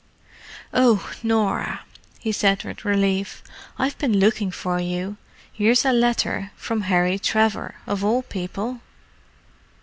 "Oh—Norah," 0.73 1.81
he 2.17 2.31
said 2.31 2.63
with 2.63 2.83
relief. 2.83 3.43
"I've 3.77 3.95
been 3.99 4.19
looking 4.19 4.49
for 4.49 4.79
you. 4.79 5.17
Here's 5.53 5.85
a 5.85 5.93
letter 5.93 6.49
from 6.55 6.81
Harry 6.89 7.19
Trevor, 7.19 7.75
of 7.85 8.03
all 8.03 8.23
people!" 8.23 8.81